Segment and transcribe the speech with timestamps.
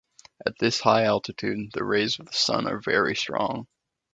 [0.47, 3.67] At this high altitude, the rays of the sun are very strong.